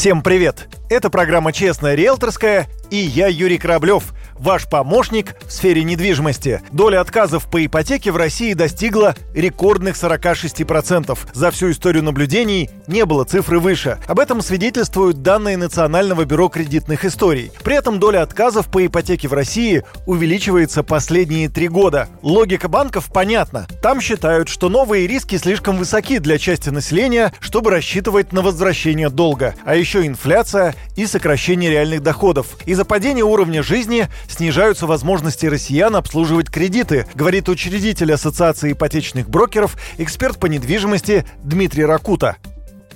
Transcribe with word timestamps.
Всем 0.00 0.22
привет! 0.22 0.66
Это 0.88 1.10
программа 1.10 1.52
«Честная 1.52 1.94
риэлторская» 1.94 2.68
и 2.90 2.96
я 2.96 3.28
Юрий 3.28 3.58
Кораблев– 3.58 4.12
ваш 4.40 4.66
помощник 4.66 5.36
в 5.46 5.52
сфере 5.52 5.84
недвижимости. 5.84 6.62
Доля 6.72 7.00
отказов 7.00 7.48
по 7.48 7.64
ипотеке 7.64 8.10
в 8.10 8.16
России 8.16 8.54
достигла 8.54 9.14
рекордных 9.34 9.94
46%. 9.96 11.18
За 11.32 11.50
всю 11.50 11.70
историю 11.70 12.02
наблюдений 12.02 12.70
не 12.86 13.04
было 13.04 13.24
цифры 13.24 13.60
выше. 13.60 13.98
Об 14.06 14.18
этом 14.18 14.40
свидетельствуют 14.40 15.22
данные 15.22 15.56
Национального 15.56 16.24
бюро 16.24 16.48
кредитных 16.48 17.04
историй. 17.04 17.52
При 17.62 17.76
этом 17.76 18.00
доля 18.00 18.22
отказов 18.22 18.70
по 18.70 18.84
ипотеке 18.84 19.28
в 19.28 19.34
России 19.34 19.84
увеличивается 20.06 20.82
последние 20.82 21.48
три 21.48 21.68
года. 21.68 22.08
Логика 22.22 22.68
банков 22.68 23.10
понятна. 23.12 23.66
Там 23.82 24.00
считают, 24.00 24.48
что 24.48 24.68
новые 24.68 25.06
риски 25.06 25.36
слишком 25.36 25.76
высоки 25.76 26.18
для 26.18 26.38
части 26.38 26.70
населения, 26.70 27.32
чтобы 27.40 27.70
рассчитывать 27.70 28.32
на 28.32 28.40
возвращение 28.40 29.10
долга. 29.10 29.54
А 29.64 29.74
еще 29.74 30.06
инфляция 30.06 30.74
и 30.96 31.06
сокращение 31.06 31.70
реальных 31.70 32.02
доходов. 32.02 32.56
Из-за 32.80 32.88
падения 32.88 33.22
уровня 33.22 33.62
жизни 33.62 34.08
снижаются 34.26 34.86
возможности 34.86 35.44
россиян 35.44 35.94
обслуживать 35.96 36.48
кредиты, 36.48 37.06
говорит 37.14 37.50
учредитель 37.50 38.10
Ассоциации 38.14 38.72
ипотечных 38.72 39.28
брокеров, 39.28 39.76
эксперт 39.98 40.40
по 40.40 40.46
недвижимости 40.46 41.26
Дмитрий 41.44 41.84
Ракута 41.84 42.38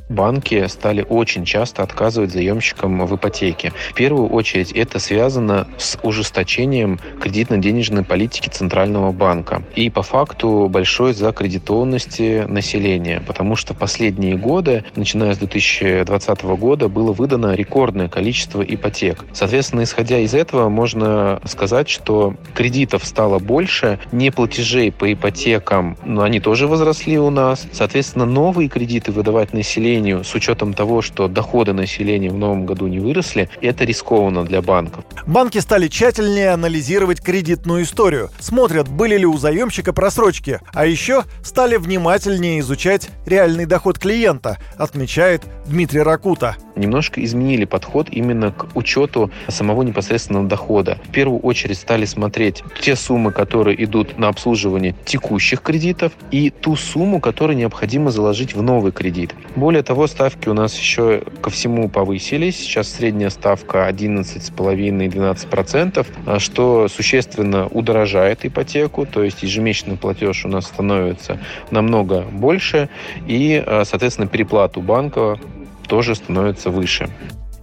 банки 0.08 0.66
стали 0.68 1.04
очень 1.08 1.44
часто 1.44 1.82
отказывать 1.82 2.32
заемщикам 2.32 3.06
в 3.06 3.16
ипотеке. 3.16 3.72
В 3.90 3.94
первую 3.94 4.28
очередь 4.28 4.72
это 4.72 4.98
связано 4.98 5.66
с 5.78 5.98
ужесточением 6.02 6.98
кредитно-денежной 7.20 8.04
политики 8.04 8.48
Центрального 8.48 9.12
банка 9.12 9.62
и 9.74 9.90
по 9.90 10.02
факту 10.02 10.68
большой 10.70 11.14
закредитованности 11.14 12.44
населения, 12.46 13.22
потому 13.26 13.56
что 13.56 13.74
последние 13.74 14.36
годы, 14.36 14.84
начиная 14.96 15.34
с 15.34 15.38
2020 15.38 16.42
года, 16.42 16.88
было 16.88 17.12
выдано 17.12 17.54
рекордное 17.54 18.08
количество 18.08 18.62
ипотек. 18.62 19.24
Соответственно, 19.32 19.84
исходя 19.84 20.18
из 20.18 20.34
этого, 20.34 20.68
можно 20.68 21.40
сказать, 21.44 21.88
что 21.88 22.34
кредитов 22.54 23.04
стало 23.04 23.38
больше, 23.38 23.98
не 24.12 24.30
платежей 24.30 24.92
по 24.92 25.12
ипотекам, 25.12 25.96
но 26.04 26.22
они 26.22 26.40
тоже 26.40 26.66
возросли 26.66 27.18
у 27.18 27.30
нас. 27.30 27.66
Соответственно, 27.72 28.26
новые 28.26 28.68
кредиты 28.68 29.12
выдавать 29.12 29.52
населению 29.52 29.93
сожалению, 29.94 30.24
с 30.24 30.34
учетом 30.34 30.74
того, 30.74 31.02
что 31.02 31.28
доходы 31.28 31.72
населения 31.72 32.28
в 32.28 32.36
новом 32.36 32.66
году 32.66 32.88
не 32.88 32.98
выросли, 32.98 33.48
это 33.60 33.84
рискованно 33.84 34.44
для 34.44 34.60
банков. 34.60 35.04
Банки 35.24 35.58
стали 35.58 35.86
тщательнее 35.86 36.50
анализировать 36.50 37.20
кредитную 37.20 37.84
историю, 37.84 38.30
смотрят, 38.40 38.88
были 38.88 39.16
ли 39.16 39.26
у 39.26 39.36
заемщика 39.36 39.92
просрочки, 39.92 40.58
а 40.72 40.84
еще 40.84 41.22
стали 41.44 41.76
внимательнее 41.76 42.58
изучать 42.58 43.08
реальный 43.24 43.66
доход 43.66 43.98
клиента, 43.98 44.58
отмечает 44.76 45.42
Дмитрий 45.66 46.02
Ракута 46.02 46.56
немножко 46.76 47.24
изменили 47.24 47.64
подход 47.64 48.08
именно 48.10 48.52
к 48.52 48.68
учету 48.74 49.30
самого 49.48 49.82
непосредственного 49.82 50.46
дохода. 50.46 50.98
В 51.04 51.10
первую 51.10 51.40
очередь 51.40 51.78
стали 51.78 52.04
смотреть 52.04 52.62
те 52.80 52.94
суммы, 52.96 53.32
которые 53.32 53.82
идут 53.84 54.18
на 54.18 54.28
обслуживание 54.28 54.94
текущих 55.04 55.62
кредитов 55.62 56.12
и 56.30 56.50
ту 56.50 56.76
сумму, 56.76 57.20
которую 57.20 57.56
необходимо 57.56 58.10
заложить 58.10 58.54
в 58.54 58.62
новый 58.62 58.92
кредит. 58.92 59.34
Более 59.56 59.82
того, 59.82 60.06
ставки 60.06 60.48
у 60.48 60.54
нас 60.54 60.78
еще 60.78 61.22
ко 61.40 61.50
всему 61.50 61.88
повысились. 61.88 62.56
Сейчас 62.56 62.92
средняя 62.92 63.30
ставка 63.30 63.88
11,5-12%, 63.88 66.06
а 66.26 66.38
что 66.38 66.88
существенно 66.88 67.66
удорожает 67.68 68.44
ипотеку, 68.44 69.06
то 69.06 69.22
есть 69.22 69.42
ежемесячный 69.42 69.96
платеж 69.96 70.44
у 70.44 70.48
нас 70.48 70.66
становится 70.66 71.40
намного 71.70 72.22
больше, 72.22 72.88
и, 73.26 73.62
а, 73.64 73.84
соответственно, 73.84 74.28
переплату 74.28 74.80
банка 74.80 75.38
тоже 75.86 76.14
становится 76.14 76.70
выше. 76.70 77.08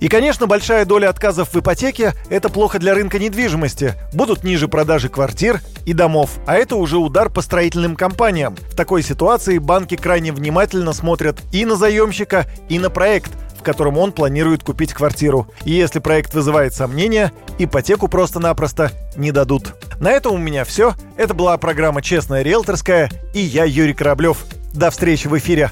И, 0.01 0.07
конечно, 0.07 0.47
большая 0.47 0.83
доля 0.85 1.09
отказов 1.09 1.53
в 1.53 1.59
ипотеке– 1.59 2.13
это 2.29 2.49
плохо 2.49 2.79
для 2.79 2.95
рынка 2.95 3.19
недвижимости. 3.19 3.93
Будут 4.13 4.43
ниже 4.43 4.67
продажи 4.67 5.09
квартир 5.09 5.61
и 5.85 5.93
домов. 5.93 6.39
А 6.47 6.55
это 6.55 6.75
уже 6.75 6.97
удар 6.97 7.29
по 7.29 7.41
строительным 7.41 7.95
компаниям. 7.95 8.55
В 8.71 8.75
такой 8.75 9.03
ситуации 9.03 9.59
банки 9.59 9.95
крайне 9.95 10.31
внимательно 10.31 10.93
смотрят 10.93 11.39
и 11.51 11.65
на 11.65 11.75
заемщика, 11.75 12.47
и 12.67 12.79
на 12.79 12.89
проект, 12.89 13.31
в 13.59 13.61
котором 13.61 13.99
он 13.99 14.11
планирует 14.11 14.63
купить 14.63 14.91
квартиру. 14.91 15.47
И 15.65 15.71
если 15.71 15.99
проект 15.99 16.33
вызывает 16.33 16.73
сомнения, 16.73 17.31
ипотеку 17.59 18.07
просто-напросто 18.07 18.91
не 19.15 19.31
дадут. 19.31 19.75
На 19.99 20.09
этом 20.09 20.33
у 20.33 20.39
меня 20.39 20.65
все. 20.65 20.95
Это 21.15 21.35
была 21.35 21.55
программа 21.57 22.01
«Честная 22.01 22.41
риэлторская» 22.41 23.11
и 23.35 23.39
я, 23.39 23.65
Юрий 23.65 23.93
Кораблев. 23.93 24.45
До 24.73 24.89
встречи 24.89 25.27
в 25.27 25.37
эфире. 25.37 25.69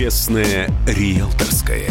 Честное 0.00 0.66
риэлторское. 0.86 1.90